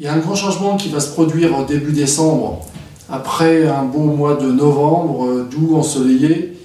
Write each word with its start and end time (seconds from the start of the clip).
Il 0.00 0.04
y 0.04 0.08
a 0.08 0.12
un 0.12 0.18
grand 0.18 0.36
changement 0.36 0.76
qui 0.76 0.90
va 0.90 1.00
se 1.00 1.10
produire 1.10 1.58
au 1.58 1.64
début 1.64 1.90
décembre, 1.90 2.60
après 3.10 3.66
un 3.66 3.82
beau 3.82 4.04
mois 4.04 4.36
de 4.36 4.46
novembre, 4.46 5.26
euh, 5.26 5.48
doux, 5.50 5.74
ensoleillé. 5.74 6.56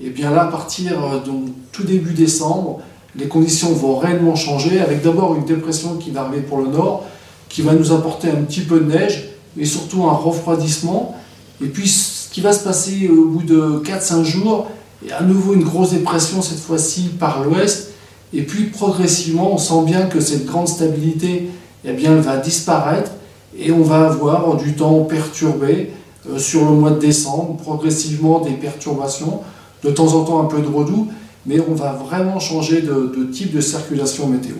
Et 0.00 0.10
bien 0.10 0.30
là, 0.30 0.44
à 0.44 0.46
partir 0.46 0.92
euh, 1.04 1.18
donc, 1.18 1.46
tout 1.72 1.82
début 1.82 2.12
décembre, 2.12 2.78
les 3.16 3.26
conditions 3.26 3.72
vont 3.72 3.96
réellement 3.96 4.36
changer, 4.36 4.80
avec 4.80 5.02
d'abord 5.02 5.34
une 5.34 5.44
dépression 5.44 5.96
qui 5.96 6.12
va 6.12 6.20
arriver 6.20 6.42
pour 6.42 6.58
le 6.58 6.68
nord, 6.68 7.04
qui 7.48 7.62
va 7.62 7.74
nous 7.74 7.90
apporter 7.90 8.30
un 8.30 8.42
petit 8.42 8.60
peu 8.60 8.78
de 8.78 8.84
neige, 8.84 9.30
mais 9.56 9.64
surtout 9.64 10.04
un 10.04 10.14
refroidissement. 10.14 11.16
Et 11.60 11.66
puis 11.66 11.88
ce 11.88 12.30
qui 12.30 12.40
va 12.40 12.52
se 12.52 12.62
passer 12.62 13.08
au 13.08 13.24
bout 13.24 13.42
de 13.42 13.82
4-5 13.84 14.22
jours, 14.22 14.68
et 15.04 15.10
à 15.10 15.22
nouveau 15.22 15.54
une 15.54 15.64
grosse 15.64 15.90
dépression 15.90 16.40
cette 16.40 16.60
fois-ci 16.60 17.10
par 17.18 17.42
l'ouest. 17.42 17.94
Et 18.32 18.42
puis 18.42 18.66
progressivement, 18.66 19.52
on 19.52 19.58
sent 19.58 19.82
bien 19.86 20.02
que 20.02 20.20
cette 20.20 20.46
grande 20.46 20.68
stabilité 20.68 21.48
eh 21.86 21.92
bien, 21.92 22.12
elle 22.12 22.20
va 22.20 22.36
disparaître 22.36 23.12
et 23.58 23.72
on 23.72 23.82
va 23.82 24.06
avoir 24.06 24.56
du 24.56 24.74
temps 24.74 25.04
perturbé 25.04 25.92
euh, 26.28 26.38
sur 26.38 26.64
le 26.64 26.72
mois 26.72 26.90
de 26.90 26.98
décembre, 26.98 27.56
progressivement 27.56 28.40
des 28.40 28.52
perturbations, 28.52 29.40
de 29.84 29.90
temps 29.90 30.14
en 30.14 30.24
temps 30.24 30.40
un 30.42 30.46
peu 30.46 30.60
de 30.60 30.66
redoux, 30.66 31.08
mais 31.46 31.58
on 31.60 31.74
va 31.74 31.92
vraiment 31.92 32.40
changer 32.40 32.82
de, 32.82 33.12
de 33.16 33.24
type 33.30 33.54
de 33.54 33.60
circulation 33.60 34.26
météo. 34.26 34.56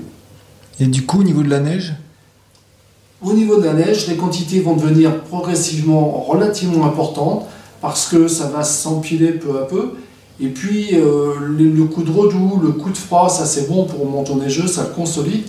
Et 0.79 0.87
du 0.87 1.05
coup, 1.05 1.21
au 1.21 1.25
niveau 1.25 1.43
de 1.43 1.51
la 1.51 1.61
neige? 1.61 1.95
Au 3.23 3.33
niveau 3.33 3.57
de 3.59 3.65
la 3.65 3.73
neige, 3.73 4.09
les 4.09 4.17
quantités 4.17 4.61
vont 4.61 4.77
devenir 4.77 5.23
progressivement 5.23 6.11
relativement 6.29 6.87
importantes 6.87 7.47
parce 7.81 8.09
que 8.09 8.29
ça 8.29 8.49
va 8.49 8.63
s'empiler 8.63 9.33
peu 9.33 9.59
à 9.59 9.63
peu. 9.63 9.93
Et 10.39 10.49
puis 10.49 10.91
euh, 10.93 11.33
le, 11.41 11.71
le 11.71 11.85
coup 11.85 12.03
de 12.03 12.11
redoux, 12.11 12.61
le 12.63 12.73
coup 12.73 12.91
de 12.91 12.97
froid, 12.97 13.29
ça 13.31 13.47
c'est 13.47 13.69
bon 13.69 13.85
pour 13.85 14.05
mon 14.05 14.23
neigeux, 14.37 14.67
ça 14.67 14.83
le 14.83 14.95
consolide. 14.95 15.45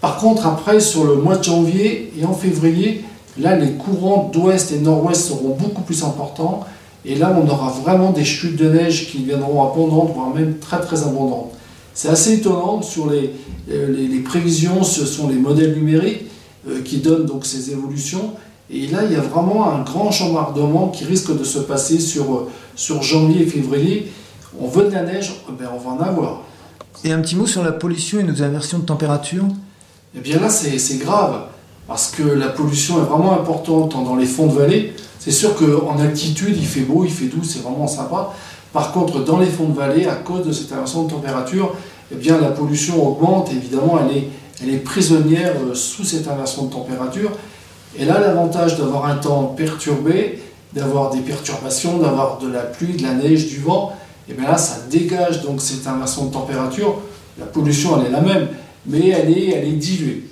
Par 0.00 0.16
contre, 0.16 0.46
après, 0.46 0.80
sur 0.80 1.04
le 1.04 1.16
mois 1.16 1.36
de 1.36 1.44
janvier 1.44 2.12
et 2.18 2.24
en 2.24 2.32
février, 2.32 3.04
là, 3.38 3.56
les 3.56 3.72
courants 3.72 4.30
d'ouest 4.32 4.72
et 4.72 4.78
nord-ouest 4.78 5.28
seront 5.28 5.56
beaucoup 5.56 5.82
plus 5.82 6.04
importants. 6.04 6.64
Et 7.04 7.14
là, 7.14 7.36
on 7.42 7.48
aura 7.48 7.70
vraiment 7.70 8.10
des 8.10 8.24
chutes 8.24 8.56
de 8.56 8.68
neige 8.68 9.10
qui 9.10 9.24
viendront 9.24 9.62
abondantes, 9.70 10.12
voire 10.14 10.34
même 10.34 10.58
très 10.58 10.80
très 10.80 11.02
abondantes. 11.02 11.52
C'est 11.94 12.08
assez 12.08 12.34
étonnant 12.34 12.82
sur 12.82 13.10
les, 13.10 13.30
euh, 13.70 13.94
les, 13.94 14.20
prévisions, 14.20 14.82
ce 14.82 15.04
sont 15.04 15.28
les 15.28 15.36
modèles 15.36 15.74
numériques 15.74 16.26
euh, 16.68 16.82
qui 16.82 16.98
donnent 16.98 17.26
donc 17.26 17.44
ces 17.44 17.70
évolutions. 17.70 18.32
Et 18.70 18.86
là, 18.86 19.00
il 19.04 19.12
y 19.12 19.16
a 19.16 19.20
vraiment 19.20 19.70
un 19.70 19.82
grand 19.82 20.10
chambardement 20.10 20.88
qui 20.88 21.04
risque 21.04 21.36
de 21.36 21.44
se 21.44 21.58
passer 21.58 21.98
sur, 21.98 22.34
euh, 22.34 22.48
sur 22.76 23.02
janvier 23.02 23.42
et 23.42 23.46
février. 23.46 24.12
On 24.60 24.68
veut 24.68 24.84
de 24.84 24.92
la 24.92 25.02
neige, 25.02 25.42
eh 25.48 25.52
ben 25.52 25.68
on 25.74 25.78
va 25.78 25.90
en 25.90 26.00
avoir. 26.00 26.42
Et 27.04 27.12
un 27.12 27.20
petit 27.20 27.36
mot 27.36 27.46
sur 27.46 27.64
la 27.64 27.72
pollution 27.72 28.20
et 28.20 28.22
nos 28.22 28.42
inversions 28.42 28.78
de 28.78 28.84
température? 28.84 29.44
Eh 30.16 30.20
bien 30.20 30.40
là, 30.40 30.48
c'est 30.48 30.98
grave, 30.98 31.42
parce 31.86 32.10
que 32.10 32.22
la 32.22 32.48
pollution 32.48 32.98
est 32.98 33.06
vraiment 33.06 33.32
importante 33.32 33.92
dans 33.92 34.16
les 34.16 34.26
fonds 34.26 34.46
de 34.46 34.58
vallée. 34.58 34.92
C'est 35.18 35.30
sûr 35.30 35.54
qu'en 35.54 35.98
altitude, 36.00 36.56
il 36.56 36.66
fait 36.66 36.80
beau, 36.80 37.04
il 37.04 37.10
fait 37.10 37.26
doux, 37.26 37.44
c'est 37.44 37.62
vraiment 37.62 37.86
sympa. 37.86 38.32
Par 38.72 38.92
contre, 38.92 39.24
dans 39.24 39.38
les 39.38 39.46
fonds 39.46 39.68
de 39.68 39.76
vallée, 39.76 40.06
à 40.06 40.14
cause 40.14 40.46
de 40.46 40.52
cette 40.52 40.72
inversion 40.72 41.04
de 41.04 41.10
température, 41.10 41.74
eh 42.12 42.16
bien, 42.16 42.40
la 42.40 42.48
pollution 42.48 43.06
augmente. 43.06 43.52
Évidemment, 43.52 44.00
elle 44.00 44.16
est, 44.16 44.28
elle 44.62 44.74
est 44.74 44.78
prisonnière 44.78 45.54
euh, 45.62 45.74
sous 45.74 46.04
cette 46.04 46.26
inversion 46.28 46.64
de 46.64 46.72
température. 46.72 47.30
Et 47.98 48.04
là, 48.04 48.20
l'avantage 48.20 48.78
d'avoir 48.78 49.06
un 49.06 49.16
temps 49.16 49.54
perturbé, 49.56 50.40
d'avoir 50.72 51.10
des 51.10 51.20
perturbations, 51.20 51.98
d'avoir 51.98 52.38
de 52.38 52.48
la 52.48 52.60
pluie, 52.60 52.94
de 52.94 53.02
la 53.02 53.14
neige, 53.14 53.48
du 53.48 53.58
vent, 53.58 53.92
et 54.28 54.32
bien 54.32 54.48
là, 54.48 54.56
ça 54.56 54.78
dégage 54.88 55.42
donc 55.42 55.60
cette 55.60 55.86
inversion 55.86 56.26
de 56.26 56.32
température. 56.32 57.00
La 57.38 57.46
pollution, 57.46 58.00
elle 58.00 58.06
est 58.06 58.10
la 58.10 58.20
même, 58.20 58.48
mais 58.86 59.08
elle 59.08 59.36
est, 59.36 59.48
elle 59.50 59.68
est 59.68 59.72
diluée. 59.72 60.29